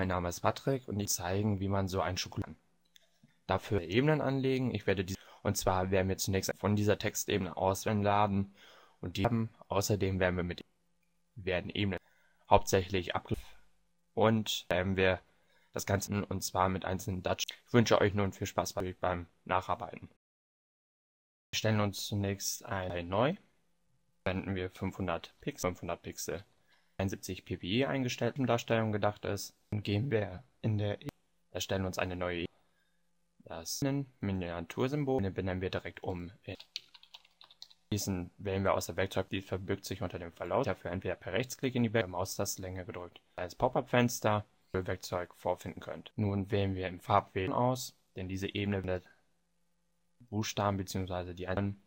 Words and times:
mein 0.00 0.08
Name 0.08 0.30
ist 0.30 0.40
Patrick 0.40 0.88
und 0.88 0.98
ich 0.98 1.10
zeigen, 1.10 1.60
wie 1.60 1.68
man 1.68 1.86
so 1.86 2.00
ein 2.00 2.16
Schokoladen. 2.16 2.56
Dafür 3.46 3.82
Ebenen 3.82 4.22
anlegen. 4.22 4.74
Ich 4.74 4.86
werde 4.86 5.04
diese, 5.04 5.18
und 5.42 5.58
zwar 5.58 5.90
werden 5.90 6.08
wir 6.08 6.16
zunächst 6.16 6.50
von 6.58 6.74
dieser 6.74 6.96
Textebene 6.96 7.54
auswählen 7.54 8.02
laden 8.02 8.54
und 9.02 9.18
die 9.18 9.26
haben. 9.26 9.50
Außerdem 9.68 10.18
werden 10.18 10.36
wir 10.36 10.42
mit 10.42 10.64
werden 11.34 11.70
Ebenen 11.70 11.98
hauptsächlich 12.48 13.14
abgegriffen 13.14 13.58
und 14.14 14.64
werden 14.70 14.96
wir 14.96 15.20
das 15.74 15.84
Ganze 15.84 16.24
und 16.24 16.42
zwar 16.42 16.70
mit 16.70 16.86
einzelnen 16.86 17.22
Dutch. 17.22 17.44
Ich 17.66 17.72
wünsche 17.74 18.00
euch 18.00 18.14
nun 18.14 18.32
viel 18.32 18.46
Spaß 18.46 18.72
beim 19.00 19.26
Nacharbeiten. 19.44 20.08
Wir 21.50 21.58
stellen 21.58 21.80
uns 21.80 22.06
zunächst 22.06 22.64
ein 22.64 23.06
neu. 23.06 23.34
Wenden 24.24 24.54
wir 24.54 24.70
500 24.70 25.34
Pixel, 25.42 25.68
500 25.72 26.00
Pixel 26.00 26.44
71 27.00 27.44
ppi 27.44 27.86
eingestellten 27.86 28.46
Darstellung 28.46 28.92
gedacht 28.92 29.24
ist, 29.24 29.54
dann 29.70 29.82
gehen 29.82 30.10
wir 30.10 30.44
in 30.62 30.78
der 30.78 31.00
e 31.02 31.08
erstellen 31.50 31.84
uns 31.84 31.98
eine 31.98 32.16
neue 32.16 32.42
e 32.42 32.46
das 33.44 33.80
Miniatursymbol 34.20 35.28
benennen 35.32 35.60
wir 35.60 35.70
direkt 35.70 36.04
um. 36.04 36.30
Diesen 37.92 38.30
wählen 38.38 38.62
wir 38.62 38.74
aus 38.74 38.86
der 38.86 38.96
Werkzeug, 38.96 39.28
die 39.28 39.42
verbirgt 39.42 39.84
sich 39.84 40.02
unter 40.02 40.20
dem 40.20 40.32
Verlauf. 40.32 40.64
Dafür 40.64 40.92
entweder 40.92 41.16
per 41.16 41.32
Rechtsklick 41.32 41.74
in 41.74 41.82
die 41.82 41.88
Maustaste 41.88 42.62
länger 42.62 42.84
gedrückt. 42.84 43.20
Als 43.34 43.56
Pop-up-Fenster 43.56 44.46
Werkzeug 44.72 45.34
vorfinden 45.34 45.80
könnt. 45.80 46.12
Nun 46.14 46.50
wählen 46.52 46.76
wir 46.76 46.86
im 46.86 47.00
Farbwählen 47.00 47.52
aus, 47.52 47.96
denn 48.14 48.28
diese 48.28 48.54
Ebene 48.54 48.84
wird 48.84 49.04
Buchstaben 50.20 50.76
bzw. 50.76 51.34
die 51.34 51.48
anderen. 51.48 51.82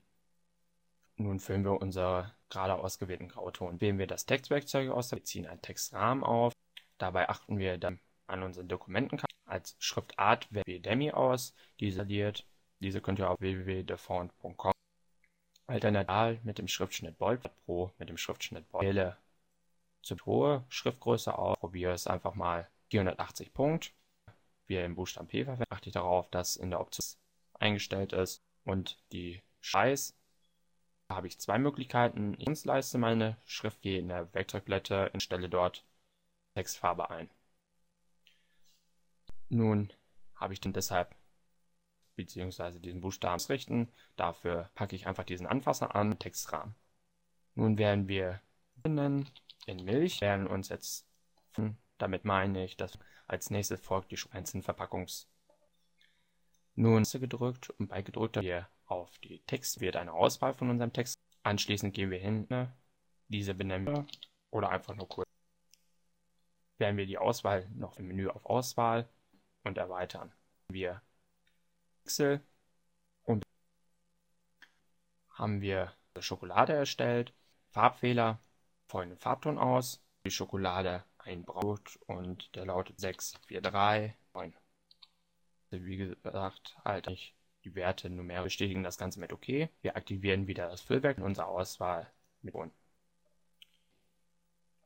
Nun 1.15 1.39
füllen 1.39 1.63
wir 1.63 1.81
unsere 1.81 2.33
gerade 2.53 2.75
ausgewählten 2.75 3.27
Grauton. 3.27 3.81
Wählen 3.81 3.99
wir 3.99 4.07
das 4.07 4.25
Textwerkzeug 4.25 4.89
aus, 4.91 5.11
wir 5.11 5.23
ziehen 5.23 5.47
einen 5.47 5.61
Textrahmen 5.61 6.23
auf. 6.23 6.53
Dabei 6.97 7.27
achten 7.27 7.57
wir 7.57 7.77
dann 7.77 7.99
an 8.27 8.43
unseren 8.43 8.67
Dokumenten. 8.67 9.19
Als 9.45 9.75
Schriftart 9.79 10.47
wählen 10.51 10.63
wir 10.65 10.81
Demi 10.81 11.11
aus, 11.11 11.53
diese 11.79 12.01
installiert. 12.01 12.47
Diese 12.79 13.01
könnt 13.01 13.19
ihr 13.19 13.29
auf 13.29 13.39
www.defont.com 13.39 14.73
Alternativ 15.67 16.43
mit 16.43 16.57
dem 16.57 16.67
Schriftschnitt 16.67 17.17
Bold 17.17 17.41
Pro 17.65 17.91
mit 17.97 18.09
dem 18.09 18.17
Schriftschnitt 18.17 18.69
Bold 18.69 18.83
wähle 18.83 19.17
zur 20.01 20.17
hohe 20.25 20.65
Schriftgröße 20.69 21.37
aus. 21.37 21.57
Probiere 21.57 21.93
es 21.93 22.07
einfach 22.07 22.35
mal 22.35 22.69
480 22.89 23.53
Punkt. 23.53 23.93
Wir 24.67 24.85
im 24.85 24.95
Buchstaben 24.95 25.27
P 25.27 25.45
verwenden. 25.45 25.65
Achte 25.69 25.91
darauf, 25.91 26.29
dass 26.29 26.55
in 26.57 26.69
der 26.69 26.79
Option 26.79 27.17
eingestellt 27.53 28.13
ist 28.13 28.43
und 28.65 29.01
die 29.11 29.41
Scheiß 29.61 30.15
habe 31.09 31.27
ich 31.27 31.39
zwei 31.39 31.57
Möglichkeiten. 31.57 32.35
Ich 32.39 32.65
leiste 32.65 32.97
meine 32.97 33.37
Schrift, 33.45 33.81
gehe 33.81 33.99
in 33.99 34.07
der 34.07 34.33
Werkzeugblätter 34.33 35.11
und 35.13 35.21
stelle 35.21 35.49
dort 35.49 35.85
Textfarbe 36.55 37.09
ein. 37.09 37.29
Nun 39.49 39.93
habe 40.35 40.53
ich 40.53 40.61
dann 40.61 40.73
deshalb 40.73 41.15
beziehungsweise 42.15 42.79
diesen 42.79 43.01
Buchstaben 43.01 43.43
richten. 43.49 43.91
Dafür 44.15 44.69
packe 44.75 44.95
ich 44.95 45.07
einfach 45.07 45.23
diesen 45.23 45.47
Anfasser 45.47 45.95
an, 45.95 46.19
Textrahmen. 46.19 46.75
Nun 47.55 47.77
werden 47.77 48.07
wir 48.07 48.41
in 49.65 49.83
Milch, 49.83 50.21
werden 50.21 50.47
uns 50.47 50.69
jetzt, 50.69 51.07
damit 51.97 52.25
meine 52.25 52.65
ich, 52.65 52.77
dass 52.77 52.97
als 53.27 53.49
nächstes 53.49 53.81
folgt 53.81 54.11
die 54.11 54.19
einzelnen 54.31 54.63
Verpackungs. 54.63 55.27
Nun 56.75 57.03
gedrückt 57.19 57.69
und 57.71 57.87
bei 57.87 58.01
gedrückter 58.01 58.41
hier 58.41 58.67
auf 58.85 59.17
die 59.19 59.39
Text 59.43 59.81
wird 59.81 59.95
eine 59.95 60.13
Auswahl 60.13 60.53
von 60.53 60.69
unserem 60.69 60.93
Text. 60.93 61.17
Anschließend 61.43 61.93
gehen 61.93 62.11
wir 62.11 62.19
hin, 62.19 62.47
ne, 62.49 62.73
diese 63.27 63.53
benennen 63.53 63.87
wir 63.87 64.05
oder 64.51 64.69
einfach 64.69 64.95
nur 64.95 65.07
kurz. 65.07 65.27
Wählen 66.77 66.97
wir 66.97 67.05
die 67.05 67.17
Auswahl 67.17 67.69
noch 67.75 67.97
im 67.97 68.07
Menü 68.07 68.27
auf 68.29 68.45
Auswahl 68.45 69.09
und 69.63 69.77
erweitern. 69.77 70.31
Wir 70.69 71.01
Pixel 72.03 72.41
und 73.23 73.45
haben 75.29 75.61
wir 75.61 75.93
Schokolade 76.19 76.73
erstellt, 76.73 77.33
Farbfehler, 77.71 78.39
folgenden 78.87 79.19
Farbton 79.19 79.57
aus, 79.57 80.03
die 80.25 80.31
Schokolade 80.31 81.03
ein 81.17 81.43
Braut 81.43 81.97
und 82.07 82.55
der 82.55 82.65
lautet 82.65 82.99
643 82.99 84.15
9. 84.33 84.53
Wie 85.71 85.97
gesagt, 85.97 86.77
halt 86.83 87.07
nicht 87.07 87.35
die 87.63 87.75
Werte 87.75 88.09
numerisch 88.09 88.53
bestätigen 88.53 88.83
das 88.83 88.97
Ganze 88.97 89.19
mit 89.19 89.33
OK. 89.33 89.47
Wir 89.81 89.95
aktivieren 89.95 90.47
wieder 90.47 90.69
das 90.69 90.81
Füllwerk 90.81 91.17
in 91.17 91.23
unserer 91.23 91.47
Auswahl 91.47 92.11
mit 92.41 92.55
On. 92.55 92.71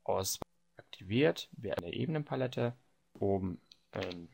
Auswahl 0.04 0.48
aktiviert, 0.76 1.48
wir 1.52 1.76
eine 1.76 1.92
Ebenenpalette 1.92 2.76
oben 3.18 3.60
ähm, 3.92 4.28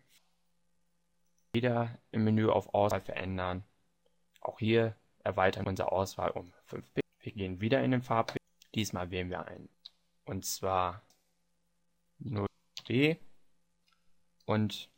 wieder 1.52 1.98
im 2.10 2.24
Menü 2.24 2.48
auf 2.48 2.74
Auswahl 2.74 3.00
verändern. 3.00 3.64
Auch 4.40 4.58
hier 4.58 4.96
erweitern 5.22 5.64
wir 5.64 5.70
unsere 5.70 5.92
Auswahl 5.92 6.30
um 6.30 6.52
5 6.66 6.90
Bit. 6.92 7.04
Wir 7.20 7.32
gehen 7.32 7.60
wieder 7.60 7.82
in 7.82 7.92
den 7.92 8.02
Farbbild. 8.02 8.38
Diesmal 8.74 9.10
wählen 9.10 9.30
wir 9.30 9.46
ein. 9.46 9.68
Und 10.24 10.44
zwar 10.44 11.02
0B 12.22 13.18
und 14.46 14.90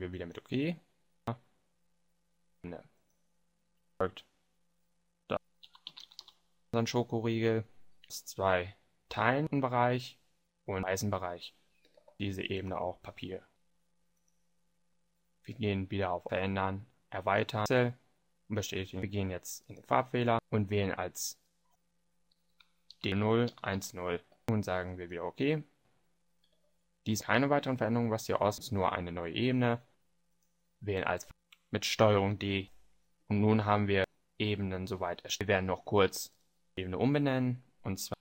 wir 0.00 0.12
wieder 0.12 0.26
mit 0.26 0.38
OK. 0.38 0.76
Ne. 2.64 2.82
Folgt 3.98 4.24
da 5.28 5.38
unseren 6.70 6.86
zwei 8.08 8.76
Teilen 9.08 9.60
Bereich 9.60 10.18
und 10.64 10.84
weißen 10.84 11.10
Bereich. 11.10 11.54
Diese 12.18 12.42
Ebene 12.42 12.80
auch 12.80 13.02
Papier. 13.02 13.46
Wir 15.44 15.54
gehen 15.54 15.90
wieder 15.90 16.12
auf 16.12 16.22
Verändern, 16.22 16.86
Erweitern 17.10 17.66
und 18.48 18.54
bestätigen. 18.54 19.02
Wir 19.02 19.08
gehen 19.08 19.30
jetzt 19.30 19.68
in 19.68 19.74
den 19.74 19.84
Farbfehler 19.84 20.38
und 20.50 20.70
wählen 20.70 20.92
als 20.92 21.36
D010. 23.04 24.20
Nun 24.48 24.62
sagen 24.62 24.98
wir 24.98 25.10
wieder 25.10 25.24
OK. 25.24 25.64
Dies 27.06 27.24
keine 27.24 27.50
weiteren 27.50 27.78
Veränderungen, 27.78 28.10
was 28.10 28.26
hier 28.26 28.40
aus 28.40 28.58
ist, 28.58 28.72
nur 28.72 28.92
eine 28.92 29.12
neue 29.12 29.34
Ebene. 29.34 29.82
Wählen 30.80 31.04
als 31.04 31.26
mit 31.70 31.84
Steuerung 31.84 32.38
D. 32.38 32.70
Und 33.28 33.40
nun 33.40 33.64
haben 33.64 33.88
wir 33.88 34.04
Ebenen 34.38 34.86
soweit 34.86 35.22
erstellt. 35.24 35.48
Wir 35.48 35.54
werden 35.54 35.66
noch 35.66 35.84
kurz 35.84 36.32
Ebene 36.76 36.98
umbenennen 36.98 37.62
und 37.82 37.98
zwar 37.98 38.16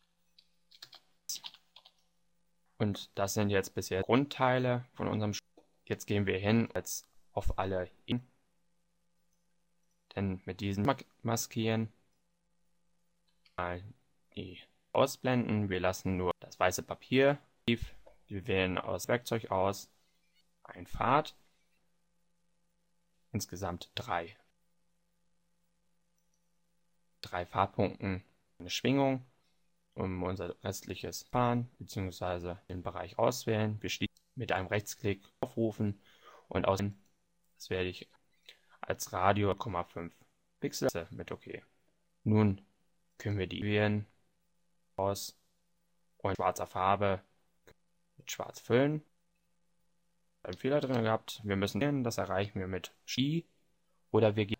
und 2.81 3.12
das 3.14 3.36
sind 3.36 3.52
jetzt 3.52 3.75
bisher 3.75 4.02
Grundteile 4.02 4.86
von 4.96 5.08
unserem 5.08 5.34
Sch 5.34 5.40
Jetzt 5.86 6.08
gehen 6.08 6.25
wir 6.25 6.40
hin 6.40 6.68
als 6.74 7.06
auf 7.31 7.59
alle 7.59 7.91
Ebenen. 8.08 8.28
Denn 10.16 10.41
mit 10.46 10.62
diesen 10.62 10.88
maskieren 11.22 11.91
mal 13.56 13.84
die 14.36 14.59
ausblenden. 14.94 15.70
Wir 15.70 15.80
lassen 15.80 16.18
nur 16.18 16.31
das 16.40 16.59
weiße 16.59 16.84
Papier 16.84 17.38
wir 18.31 18.47
wählen 18.47 18.78
aus 18.78 19.08
Werkzeug 19.08 19.52
aus 19.52 19.92
ein 20.64 20.88
Pfad. 20.88 21.36
Insgesamt 23.34 23.92
drei. 23.94 24.38
Drei 27.22 27.46
Fahrtpunkten 27.46 28.24
eine 28.58 28.70
Schwingung, 28.70 29.25
um 29.94 30.24
unser 30.24 30.56
restliches 30.64 31.24
Fahren 31.24 31.70
bzw. 31.78 32.56
den 32.70 32.84
Bereich 32.84 33.20
auswählen. 33.20 33.81
Wir 33.81 33.90
schließen 33.90 34.16
mit 34.36 34.52
einem 34.52 34.68
Rechtsklick 34.68 35.24
aufrufen 35.41 36.02
und 36.47 36.66
aus 36.66 36.80
das 37.56 37.70
werde 37.70 37.90
ich 37.90 38.09
als 38.80 39.14
Radio 39.14 39.52
0,5 39.52 40.12
Pixel 40.59 41.08
mit 41.12 41.31
OK. 41.31 41.62
Nun 42.24 42.62
können 43.17 43.38
wir 43.38 43.47
die 43.47 43.61
wählen 43.61 44.08
aus 44.96 45.38
und 46.17 46.35
schwarzer 46.35 46.66
Farbe 46.66 47.22
mit 48.22 48.32
Schwarz 48.32 48.59
füllen. 48.59 49.03
Einen 50.44 50.58
Fehler 50.58 50.79
drin 50.79 51.03
gehabt. 51.03 51.41
Wir 51.44 51.56
müssen 51.56 51.82
sehen, 51.82 52.03
das 52.03 52.18
erreichen 52.18 52.59
wir 52.59 52.68
mit 52.68 52.94
Ski 53.06 53.47
oder 54.12 54.35
wir 54.35 54.46
gehen 54.46 54.58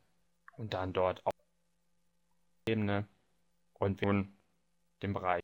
und 0.58 0.74
dann 0.74 0.94
dort 0.94 1.26
auf 1.26 1.34
Ebene 2.68 3.08
und 3.74 4.02
wir 4.02 4.28
den 5.02 5.14
Bereich 5.14 5.44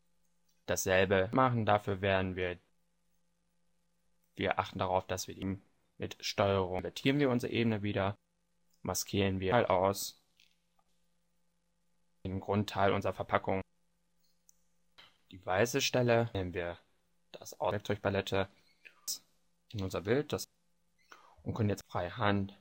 dasselbe 0.66 1.30
machen. 1.32 1.66
Dafür 1.66 2.02
werden 2.02 2.36
wir 2.36 2.60
wir 4.36 4.60
achten 4.60 4.78
darauf, 4.80 5.08
dass 5.08 5.28
wir 5.28 5.34
die 5.34 5.60
mit 5.98 6.18
Steuerung 6.24 6.78
invertieren 6.78 7.20
wir 7.20 7.32
unsere 7.32 7.52
Ebene 7.52 7.82
wieder, 7.82 8.16
maskieren 8.84 9.40
wir 9.40 9.72
aus 9.72 10.22
den 12.24 12.40
Grundteil 12.40 12.94
unserer 12.94 13.14
Verpackung. 13.14 13.62
Die 15.32 15.44
weiße 15.44 15.82
Stelle 15.82 16.30
nehmen 16.34 16.54
wir 16.54 16.78
das 17.32 17.60
Werkzeugpalette 17.60 18.50
in 19.70 19.84
unser 19.84 20.02
Bild 20.02 20.34
das, 20.34 20.46
und 21.44 21.54
können 21.54 21.70
jetzt 21.70 21.86
freihand 21.90 22.58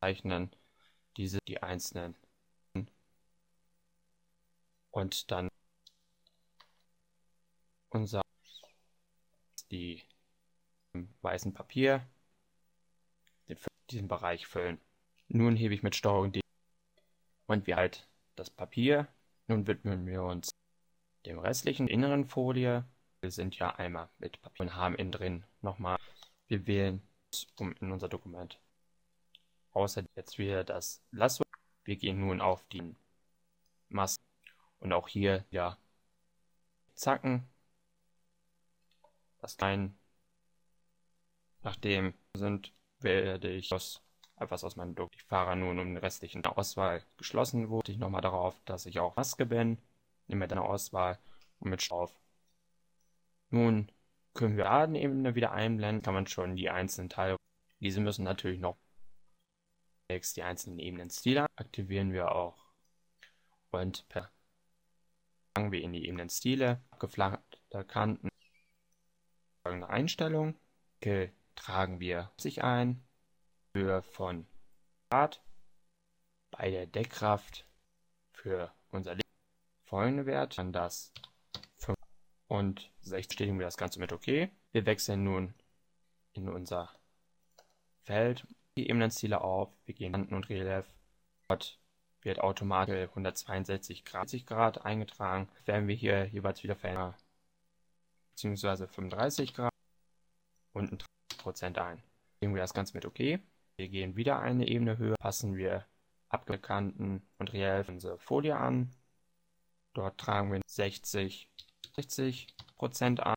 zeichnen 0.00 0.54
diese 1.16 1.38
die 1.46 1.62
einzelnen 1.62 2.16
und 4.90 5.30
dann 5.30 5.48
unser 7.90 8.22
die 9.70 10.02
weißen 11.22 11.52
Papier 11.52 12.06
den, 13.48 13.56
diesen 13.90 14.08
Bereich 14.08 14.46
füllen. 14.46 14.80
Nun 15.28 15.56
hebe 15.56 15.74
ich 15.74 15.82
mit 15.82 15.96
Steuerung 15.96 16.32
D 16.32 16.40
und 17.46 17.66
wir 17.66 17.76
halt 17.76 18.08
das 18.36 18.50
Papier. 18.50 19.08
Nun 19.48 19.66
widmen 19.66 20.06
wir 20.06 20.22
uns 20.22 20.50
dem 21.26 21.38
restlichen 21.38 21.88
inneren 21.88 22.26
Folie. 22.26 22.84
Sind 23.24 23.56
ja 23.56 23.70
einmal 23.76 24.08
mit 24.18 24.42
Papier 24.42 24.66
und 24.66 24.76
haben 24.76 24.96
innen 24.96 25.12
drin 25.12 25.44
nochmal. 25.60 25.98
Wir 26.48 26.66
wählen 26.66 27.00
um 27.56 27.72
in 27.80 27.92
unser 27.92 28.08
Dokument. 28.08 28.58
Außer 29.72 30.02
jetzt 30.16 30.38
wieder 30.38 30.64
das 30.64 31.02
Lasso. 31.12 31.44
Wir 31.84 31.96
gehen 31.96 32.18
nun 32.20 32.40
auf 32.40 32.64
die 32.68 32.94
Maske 33.88 34.22
und 34.80 34.92
auch 34.92 35.08
hier 35.08 35.44
ja 35.50 35.78
Zacken. 36.94 37.48
Das 39.40 39.56
klein. 39.56 39.96
Nachdem 41.62 42.14
sind 42.34 42.72
werde 43.00 43.50
ich 43.50 43.72
aus, 43.72 44.02
etwas 44.36 44.64
aus 44.64 44.76
meinem 44.76 44.94
Dokument. 44.94 45.20
Ich 45.20 45.24
fahre 45.28 45.56
nun 45.56 45.78
um 45.78 45.94
den 45.94 45.96
restlichen 45.96 46.44
Auswahl 46.44 47.02
geschlossen 47.16 47.68
wurde. 47.68 47.92
Ich 47.92 47.98
nochmal 47.98 48.20
darauf, 48.20 48.60
dass 48.64 48.86
ich 48.86 48.98
auch 48.98 49.16
Maske 49.16 49.46
bin. 49.46 49.78
Nehme 50.26 50.48
deine 50.48 50.62
Auswahl 50.62 51.18
und 51.60 51.70
mit 51.70 51.90
auf. 51.90 52.21
Nun 53.52 53.92
können 54.34 54.56
wir 54.56 54.64
Ladenebene 54.64 55.34
wieder 55.34 55.52
einblenden, 55.52 56.02
kann 56.02 56.14
man 56.14 56.26
schon 56.26 56.56
die 56.56 56.70
einzelnen 56.70 57.10
Teile. 57.10 57.36
Diese 57.80 58.00
müssen 58.00 58.24
natürlich 58.24 58.60
noch 58.60 58.78
die 60.10 60.42
einzelnen 60.42 60.78
Ebenen 60.78 61.10
Stile 61.10 61.46
aktivieren. 61.56 62.12
Wir 62.12 62.32
auch 62.32 62.72
und 63.70 64.08
per 64.08 64.30
fangen 65.54 65.72
wir 65.72 65.82
in 65.82 65.92
die 65.92 66.06
Ebenen 66.06 66.30
Stile, 66.30 66.82
abgeflachte 66.90 67.84
Kanten, 67.86 68.28
folgende 69.62 69.88
Einstellung, 69.88 70.58
okay, 70.96 71.32
tragen 71.54 72.00
wir 72.00 72.32
sich 72.38 72.62
ein, 72.62 73.06
Höhe 73.74 74.02
von 74.02 74.46
Grad, 75.10 75.42
bei 76.50 76.70
der 76.70 76.86
Deckkraft 76.86 77.66
für 78.32 78.72
unser 78.90 79.14
Licht 79.14 79.28
folgende 79.84 80.24
Wert, 80.24 80.56
dann 80.56 80.72
das 80.72 81.12
5 81.16 81.31
und 82.52 82.92
6 83.00 83.28
bestätigen 83.28 83.58
wir 83.58 83.64
das 83.64 83.78
Ganze 83.78 83.98
mit 83.98 84.12
OK. 84.12 84.26
Wir 84.26 84.84
wechseln 84.84 85.24
nun 85.24 85.54
in 86.34 86.50
unser 86.50 86.90
Feld 88.02 88.46
die 88.76 88.90
Ebenenziele 88.90 89.40
auf, 89.40 89.70
wir 89.86 89.94
gehen 89.94 90.12
Kanten 90.12 90.34
und 90.34 90.50
Relief. 90.50 90.84
Dort 91.48 91.80
wird 92.20 92.40
automatisch 92.40 93.08
162 93.08 94.04
Grad, 94.04 94.34
Grad 94.44 94.84
eingetragen. 94.84 95.48
Werden 95.64 95.88
wir 95.88 95.94
hier 95.94 96.26
jeweils 96.26 96.62
wieder 96.62 96.76
verändern, 96.76 97.14
beziehungsweise 98.32 98.86
35 98.86 99.54
Grad 99.54 99.72
und 100.74 100.92
ein 100.92 100.98
Prozent 101.38 101.78
ein. 101.78 102.02
Legen 102.42 102.54
wir 102.54 102.60
das 102.60 102.74
Ganze 102.74 102.94
mit 102.94 103.06
OK. 103.06 103.18
Wir 103.18 103.88
gehen 103.88 104.14
wieder 104.14 104.40
eine 104.40 104.68
Ebene 104.68 104.98
höher, 104.98 105.16
passen 105.18 105.56
wir 105.56 105.86
Abgekanten 106.28 107.26
und 107.38 107.52
Relief 107.54 107.88
unsere 107.88 108.18
Folie 108.18 108.58
an. 108.58 108.94
Dort 109.94 110.18
tragen 110.18 110.52
wir 110.52 110.60
60, 110.66 111.48
60 111.94 112.46
Prozent 112.76 113.20
an. 113.20 113.34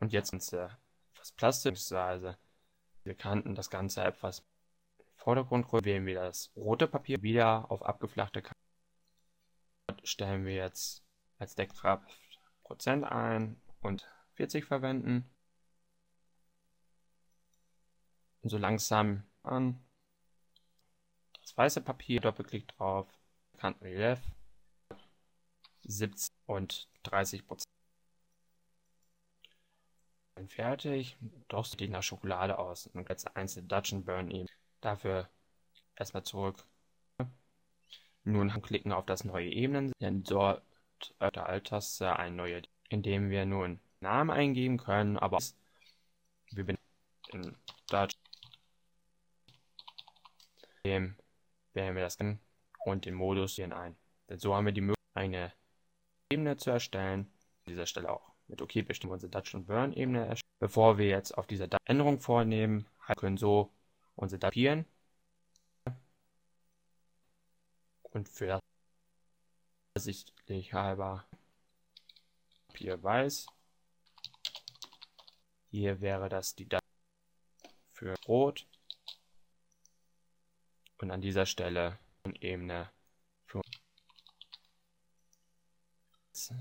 Und 0.00 0.12
jetzt 0.12 0.32
etwas 0.32 1.32
Plastik, 1.36 1.74
beziehungsweise 1.74 2.36
wir 3.04 3.14
kannten 3.14 3.54
das 3.54 3.70
Ganze 3.70 4.02
etwas 4.02 4.42
Vordergrund 5.24 5.72
wählen 5.72 6.04
wir 6.04 6.16
das 6.16 6.52
rote 6.54 6.86
Papier 6.86 7.22
wieder 7.22 7.70
auf 7.70 7.82
abgeflachte 7.82 8.42
Kanten. 8.42 10.06
Stellen 10.06 10.44
wir 10.44 10.54
jetzt 10.54 11.02
als 11.38 11.54
Deckkraft 11.54 12.18
Prozent 12.62 13.04
ein 13.04 13.58
und 13.80 14.06
40 14.34 14.66
verwenden. 14.66 15.30
Und 18.42 18.50
so 18.50 18.58
langsam 18.58 19.24
an. 19.42 19.82
Das 21.40 21.56
weiße 21.56 21.80
Papier, 21.80 22.20
Doppelklick 22.20 22.68
drauf, 22.68 23.06
Kantenrelief, 23.56 24.20
70 25.84 26.34
und 26.46 26.86
30 27.04 27.46
Prozent 27.46 27.68
fertig. 30.48 31.16
Doch 31.48 31.64
sieht 31.64 31.80
die 31.80 31.88
nach 31.88 32.02
Schokolade 32.02 32.58
aus. 32.58 32.86
Und 32.88 33.08
jetzt 33.08 33.36
einzelne 33.36 33.66
Dutch 33.66 33.94
Burn 34.04 34.30
eben. 34.30 34.48
Dafür 34.80 35.28
erstmal 35.96 36.24
zurück. 36.24 36.64
Nun 38.24 38.50
klicken 38.62 38.92
auf 38.92 39.06
das 39.06 39.24
neue 39.24 39.50
Ebenen, 39.50 39.92
denn 40.00 40.22
dort 40.22 40.62
auf 41.18 41.30
der 41.32 41.46
Alt-Taste 41.46 42.16
ein 42.16 42.36
neuer, 42.36 42.62
indem 42.88 43.28
wir 43.28 43.44
nun 43.44 43.80
Namen 44.00 44.30
eingeben 44.30 44.78
können, 44.78 45.18
aber 45.18 45.38
wir 46.52 46.76
in 47.32 47.56
Dutch. 47.88 48.16
Dem 50.84 51.16
wählen 51.74 51.94
wir 51.94 52.02
das 52.02 52.18
und 52.84 53.04
den 53.04 53.14
Modus 53.14 53.56
hier 53.56 53.76
ein. 53.76 53.96
Denn 54.28 54.38
so 54.38 54.54
haben 54.54 54.66
wir 54.66 54.72
die 54.72 54.80
Möglichkeit, 54.80 54.98
eine 55.14 55.52
Ebene 56.30 56.56
zu 56.56 56.70
erstellen. 56.70 57.30
An 57.66 57.70
dieser 57.70 57.86
Stelle 57.86 58.10
auch 58.10 58.32
mit 58.46 58.60
OK 58.60 58.86
bestimmen 58.86 59.10
wir 59.10 59.14
unsere 59.14 59.30
Dutch 59.30 59.54
und 59.54 59.66
Burn 59.66 59.92
Ebene 59.92 60.26
erstellen. 60.26 60.50
Bevor 60.58 60.98
wir 60.98 61.08
jetzt 61.08 61.36
auf 61.36 61.46
dieser 61.46 61.68
Änderung 61.84 62.20
vornehmen, 62.20 62.86
können 63.16 63.36
so 63.36 63.72
unsere 64.16 64.38
Daten 64.38 64.86
und 68.02 68.28
für 68.28 68.60
das 69.94 70.04
sichtlich 70.04 70.72
halber 70.72 71.26
Papier 72.68 73.02
weiß. 73.02 73.46
Hier 75.70 76.00
wäre 76.00 76.28
das 76.28 76.54
die 76.54 76.68
Datei 76.68 76.84
für 77.92 78.14
Rot 78.26 78.66
und 80.98 81.10
an 81.10 81.20
dieser 81.20 81.46
Stelle 81.46 81.98
eine 82.24 82.40
Ebene 82.42 82.90
für 83.46 83.60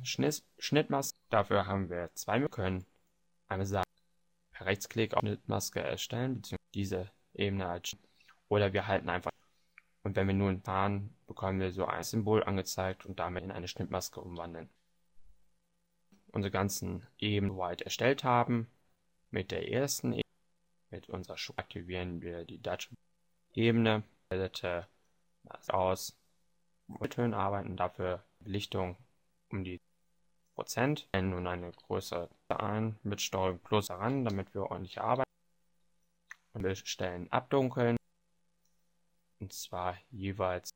Schnitt, 0.03 0.43
Schnittmaske. 0.59 1.17
Dafür 1.29 1.65
haben 1.65 1.89
wir 1.89 2.11
zwei. 2.13 2.39
Können 2.47 2.85
einmal 3.47 3.65
sagen, 3.65 3.89
per 4.51 4.67
Rechtsklick 4.67 5.13
auf 5.13 5.21
Schnittmaske 5.21 5.81
erstellen, 5.81 6.35
beziehungsweise 6.35 6.71
diese 6.73 7.11
Ebene 7.33 7.67
als 7.67 7.95
oder 8.49 8.73
wir 8.73 8.87
halten 8.87 9.09
einfach 9.09 9.31
und 10.03 10.17
wenn 10.17 10.27
wir 10.27 10.33
nun 10.33 10.61
fahren, 10.61 11.15
bekommen 11.27 11.59
wir 11.59 11.71
so 11.71 11.85
ein 11.85 12.03
Symbol 12.03 12.43
angezeigt 12.43 13.05
und 13.05 13.19
damit 13.19 13.43
in 13.43 13.51
eine 13.51 13.69
Schnittmaske 13.69 14.19
umwandeln. 14.19 14.69
Unsere 16.27 16.51
ganzen 16.51 17.07
Ebenen 17.17 17.57
weit 17.57 17.81
erstellt 17.81 18.23
haben. 18.23 18.69
Mit 19.31 19.51
der 19.51 19.71
ersten 19.71 20.11
Ebene, 20.11 20.23
mit 20.91 21.09
unserer 21.09 21.37
Schuhe 21.37 21.57
aktivieren 21.57 22.21
wir 22.21 22.43
die 22.43 22.61
Dutch 22.61 22.89
Ebene, 23.53 24.03
aus, 25.67 26.17
mit 26.87 27.13
Tönen 27.13 27.33
arbeiten, 27.33 27.77
dafür 27.77 28.23
Belichtung 28.39 28.97
um 29.53 29.63
die 29.63 29.79
Prozent, 30.55 31.07
nun 31.13 31.47
eine 31.47 31.71
größere 31.71 32.29
ein 32.49 32.99
mit 33.03 33.21
Steuerung 33.21 33.59
Plus 33.59 33.89
heran, 33.89 34.25
damit 34.25 34.53
wir 34.53 34.63
ordentlich 34.63 34.99
arbeiten. 34.99 35.29
Und 36.53 36.63
wir 36.63 36.75
stellen 36.75 37.31
Abdunkeln. 37.31 37.97
Und 39.39 39.53
zwar 39.53 39.97
jeweils 40.11 40.69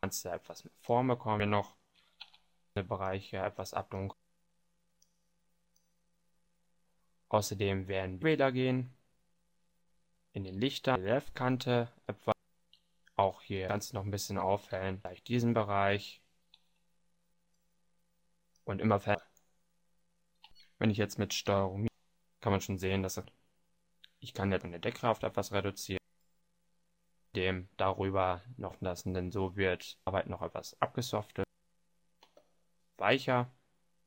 kannst 0.00 0.24
du 0.24 0.30
etwas 0.30 0.64
mit 0.64 0.72
Form 0.80 1.08
bekommen. 1.08 1.40
Wir 1.40 1.46
noch 1.46 1.76
Bereiche 2.74 3.38
etwas 3.38 3.74
abdunkeln. 3.74 4.18
Außerdem 7.28 7.88
werden 7.88 8.22
wir 8.22 8.36
gehen. 8.50 8.96
In 10.32 10.44
den 10.44 10.54
Lichtern, 10.54 11.00
die 11.00 11.06
Left-Kante 11.06 11.92
etwa. 12.06 12.32
Auch 13.16 13.42
hier 13.42 13.68
du 13.92 13.96
noch 13.96 14.04
ein 14.04 14.10
bisschen 14.10 14.38
aufhellen, 14.38 14.98
vielleicht 15.00 15.28
diesen 15.28 15.52
Bereich 15.52 16.19
und 18.70 18.80
immer 18.80 19.00
ver 19.00 19.20
Wenn 20.78 20.90
ich 20.90 20.98
jetzt 20.98 21.18
mit 21.18 21.34
Steuerung 21.34 21.88
kann 22.40 22.52
man 22.52 22.60
schon 22.60 22.78
sehen, 22.78 23.02
dass 23.02 23.22
ich 24.20 24.34
kann 24.34 24.52
jetzt 24.52 24.64
eine 24.64 24.80
Deckkraft 24.80 25.24
etwas 25.24 25.52
reduzieren 25.52 26.00
dem 27.36 27.68
darüber 27.76 28.42
noch 28.56 28.80
lassen, 28.80 29.14
denn 29.14 29.30
so 29.30 29.56
wird 29.56 29.98
Arbeit 30.04 30.28
noch 30.28 30.42
etwas 30.42 30.80
abgesoftet. 30.80 31.44
Weicher 32.96 33.50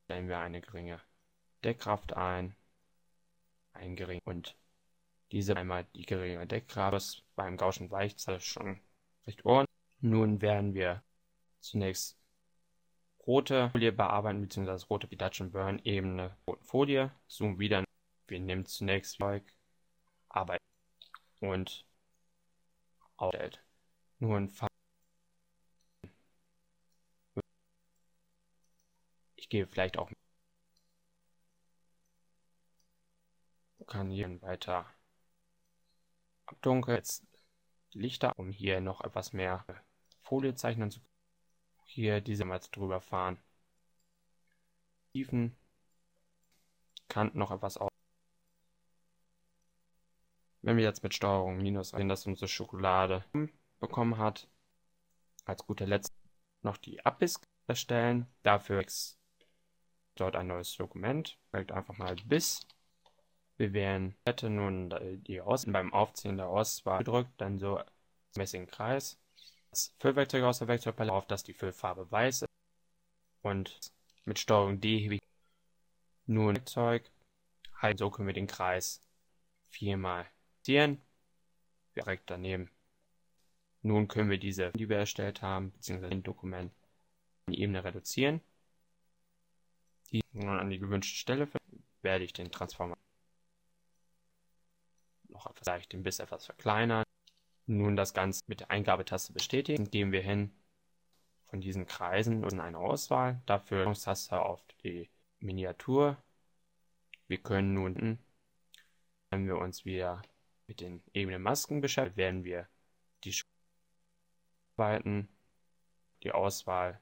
stellen 0.05 0.27
wir 0.27 0.39
eine 0.39 0.61
geringe 0.61 0.99
Deckkraft 1.63 2.13
ein, 2.13 2.55
ein 3.73 3.95
gering 3.95 4.19
und 4.25 4.57
diese 5.31 5.55
einmal 5.55 5.85
die 5.95 6.05
geringe 6.05 6.45
Deckkraft 6.45 7.23
beim 7.35 7.57
Gauschen 7.57 7.89
Weichzahl 7.91 8.39
schon 8.39 8.81
recht 9.25 9.45
ordentlich. 9.45 9.73
Nun 10.01 10.41
werden 10.41 10.73
wir 10.73 11.01
zunächst 11.61 12.17
rote 13.27 13.69
Folie 13.71 13.91
bearbeiten, 13.91 14.41
beziehungsweise 14.41 14.87
rote 14.87 15.09
wie 15.11 15.17
Dutch 15.17 15.41
Burn 15.51 15.79
Ebene 15.83 16.35
roten 16.47 16.63
Folie. 16.63 17.11
Zoom 17.27 17.59
wieder. 17.59 17.83
Wir 18.27 18.39
nehmen 18.39 18.65
zunächst 18.65 19.17
Zeug, 19.17 19.43
arbeiten 20.29 20.63
und 21.41 21.85
aufstellt. 23.17 23.63
Nur 24.19 24.37
ein 24.37 24.49
Fall. 24.49 24.69
Ich 29.35 29.49
gehe 29.49 29.67
vielleicht 29.67 29.97
auch 29.97 30.09
kann 33.93 34.09
hier 34.09 34.41
weiter 34.41 34.85
abdunkeln. 36.47 36.97
Jetzt 36.97 37.23
Lichter, 37.91 38.33
um 38.37 38.51
hier 38.51 38.81
noch 38.81 39.01
etwas 39.01 39.33
mehr 39.33 39.65
Folie 40.23 40.55
zeichnen 40.55 40.89
zu 40.89 40.99
können. 40.99 41.12
Hier 41.85 42.21
diese 42.21 42.45
mal 42.45 42.59
drüber 42.71 43.01
fahren. 43.01 43.37
Tiefen. 45.11 45.55
Kanten 47.07 47.37
noch 47.37 47.51
etwas 47.51 47.77
aus. 47.77 47.91
Wenn 50.61 50.77
wir 50.77 50.83
jetzt 50.83 51.03
mit 51.03 51.13
Steuerung 51.13 51.57
Minus 51.57 51.89
sehen, 51.89 52.09
dass 52.09 52.25
unsere 52.25 52.47
Schokolade 52.47 53.23
bekommen 53.79 54.17
hat, 54.17 54.47
als 55.45 55.65
guter 55.65 55.85
Letzt 55.85 56.13
noch 56.61 56.77
die 56.77 57.05
Abiss 57.05 57.39
erstellen. 57.67 58.27
Dafür 58.43 58.83
dort 60.15 60.35
ein 60.35 60.47
neues 60.47 60.75
Dokument. 60.75 61.37
Wählt 61.51 61.71
einfach 61.71 61.97
mal 61.97 62.15
bis. 62.25 62.65
Wir 63.57 63.73
wählen 63.73 64.15
hätte 64.25 64.49
nun 64.49 64.89
die 65.23 65.41
Aus 65.41 65.65
beim 65.67 65.93
Aufziehen 65.93 66.37
der 66.37 66.47
Auswahl 66.47 66.99
gedrückt, 66.99 67.33
dann 67.37 67.59
so 67.59 67.79
mäßigen 68.35 68.67
Kreis. 68.67 69.19
Das 69.73 69.91
Füllwerkzeug 69.97 70.43
aus 70.43 70.59
der 70.59 70.67
Werkzeugpalette 70.67 71.15
auf, 71.15 71.25
dass 71.25 71.43
die 71.43 71.55
Füllfarbe 71.55 72.11
weiß 72.11 72.43
ist. 72.43 72.53
Und 73.41 73.91
mit 74.23 74.37
Steuerung 74.37 74.79
D 74.79 74.99
hebe 74.99 75.15
ich 75.15 75.21
nun 76.27 76.53
Werkzeug. 76.53 77.09
Halt, 77.81 77.97
so 77.97 78.11
können 78.11 78.27
wir 78.27 78.35
den 78.35 78.45
Kreis 78.45 79.01
viermal 79.71 80.27
ziehen. 80.61 81.01
Direkt 81.95 82.29
daneben. 82.29 82.69
Nun 83.81 84.07
können 84.07 84.29
wir 84.29 84.37
diese, 84.37 84.71
die 84.73 84.89
wir 84.89 84.97
erstellt 84.97 85.41
haben, 85.41 85.71
beziehungsweise 85.71 86.11
ein 86.11 86.21
Dokument, 86.21 86.71
die 87.49 87.59
Ebene 87.59 87.83
reduzieren. 87.83 88.41
Die 90.11 90.21
nun 90.33 90.49
an 90.49 90.69
die 90.69 90.77
gewünschte 90.77 91.15
Stelle 91.15 91.49
werde 92.03 92.25
ich 92.25 92.33
den 92.33 92.51
Transformer 92.51 92.95
noch 95.29 95.47
etwas 95.47 95.65
leicht 95.65 95.93
den 95.93 96.03
Biss 96.03 96.19
etwas 96.19 96.45
verkleinern. 96.45 97.03
Nun 97.65 97.95
das 97.95 98.13
Ganze 98.13 98.43
mit 98.47 98.59
der 98.59 98.71
Eingabetaste 98.71 99.33
bestätigen, 99.33 99.89
gehen 99.89 100.11
wir 100.11 100.21
hin 100.21 100.51
von 101.45 101.61
diesen 101.61 101.85
Kreisen 101.85 102.43
in 102.43 102.59
eine 102.59 102.77
Auswahl. 102.77 103.41
Dafür 103.45 103.93
Taste 103.93 104.41
auf 104.41 104.61
die 104.83 105.09
Miniatur. 105.39 106.17
Wir 107.27 107.37
können 107.37 107.73
nun, 107.73 108.19
wenn 109.29 109.47
wir 109.47 109.57
uns 109.57 109.85
wieder 109.85 110.21
mit 110.67 110.81
den 110.81 111.03
ebenen 111.13 111.41
Masken 111.41 111.79
beschäftigen, 111.79 112.17
werden 112.17 112.43
wir 112.43 112.67
die 113.23 113.33
arbeiten, 114.75 115.29
die 116.23 116.31
Auswahl 116.31 116.99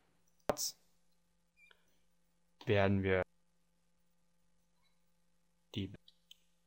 werden 2.66 3.04
wir 3.04 3.24
die 5.76 5.92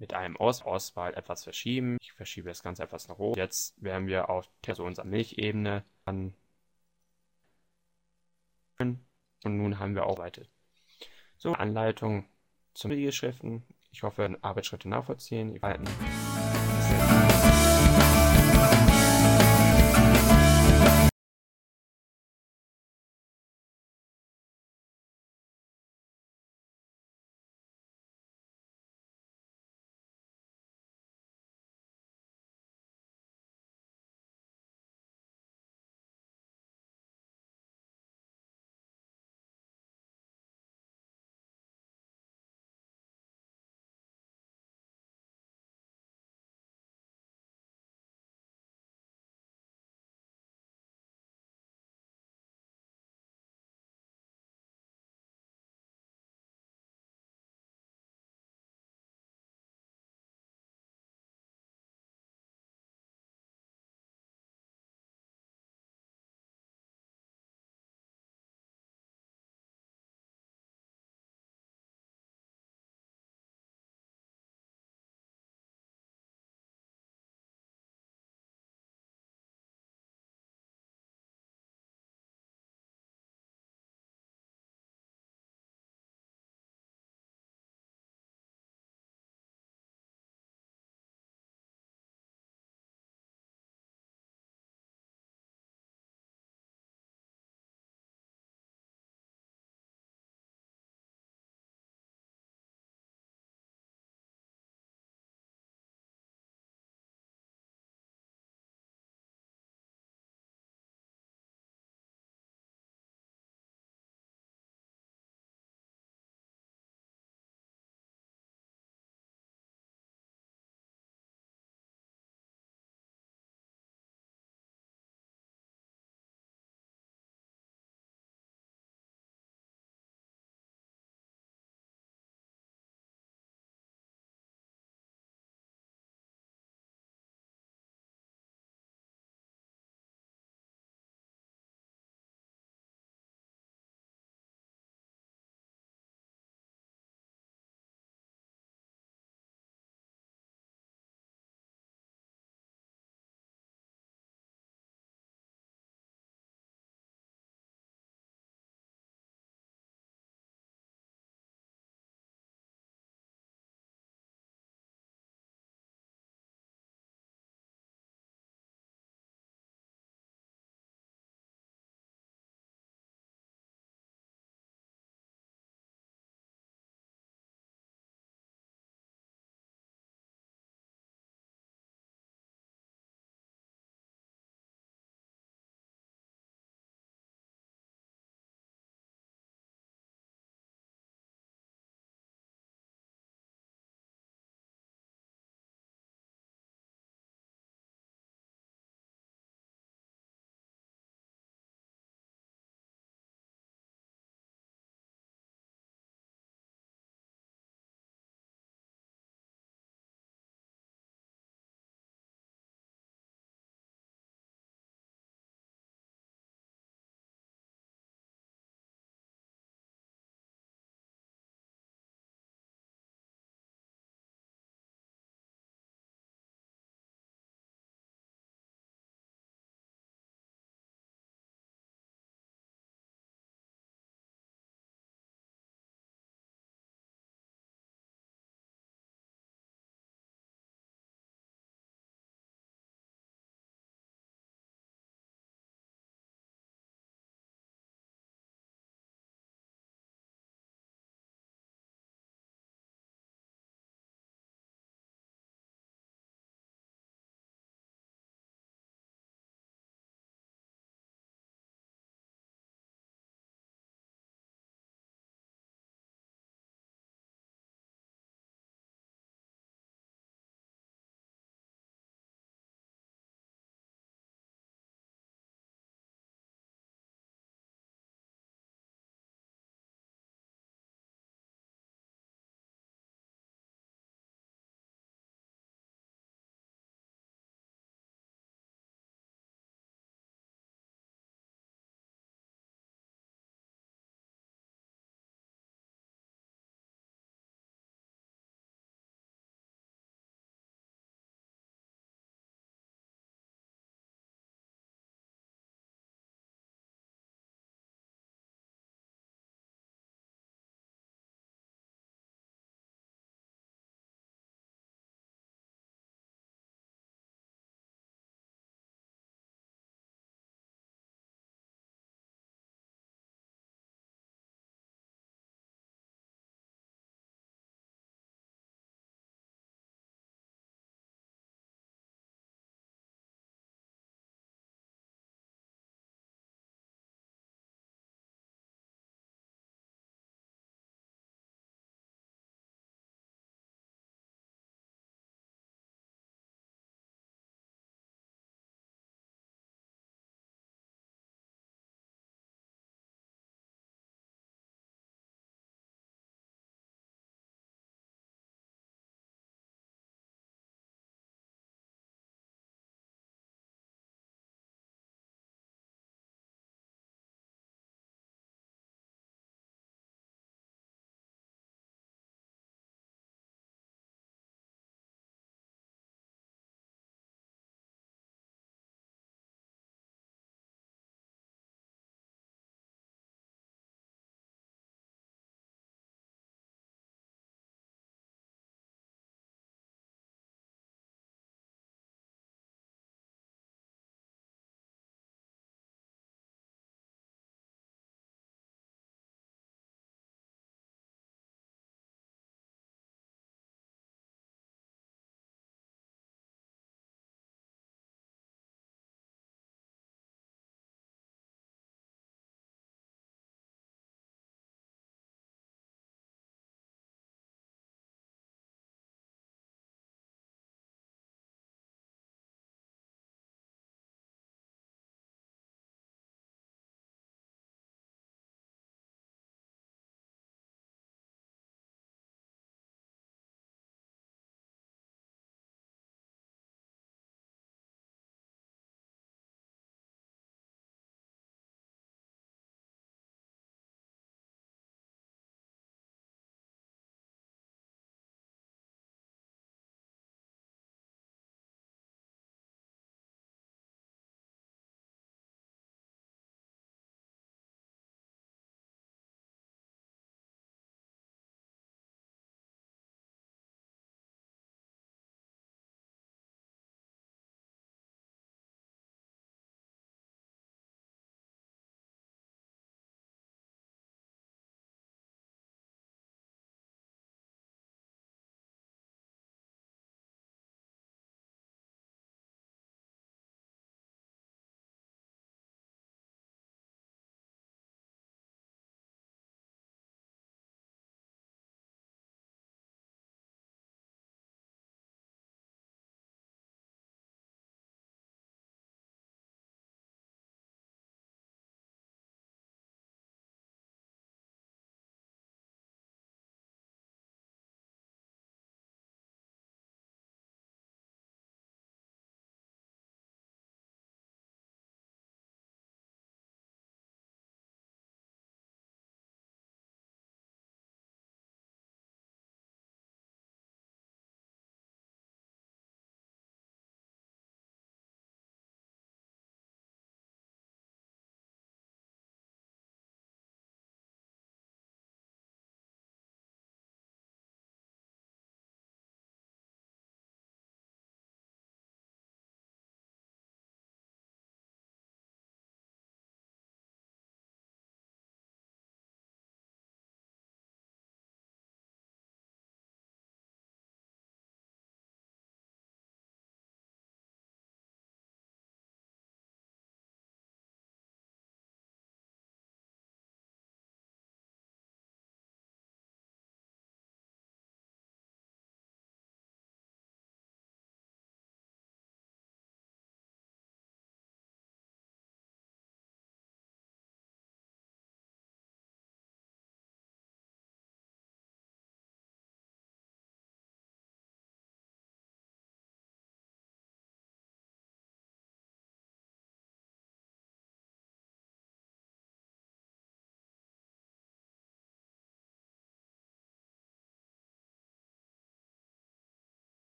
mit 0.00 0.14
einem 0.14 0.36
Aus 0.36 0.62
Auswahl 0.62 1.14
etwas 1.14 1.44
verschieben. 1.44 1.98
Ich 2.00 2.12
verschiebe 2.12 2.48
das 2.48 2.62
Ganze 2.62 2.82
etwas 2.82 3.06
nach 3.06 3.18
oben. 3.18 3.38
Jetzt 3.38 3.80
werden 3.80 4.08
wir 4.08 4.28
auf 4.30 4.48
also 4.66 4.84
unserer 4.84 5.04
Milchebene 5.04 5.84
an 6.04 6.34
und 9.44 9.56
nun 9.56 9.78
haben 9.78 9.94
wir 9.94 10.06
auch 10.06 10.18
weiter. 10.18 10.42
So, 11.36 11.52
Anleitung 11.52 12.26
zum 12.74 12.90
Schriften. 13.12 13.62
Ich 13.92 14.02
hoffe, 14.02 14.38
Arbeitsschritte 14.42 14.88
nachvollziehen. 14.88 15.60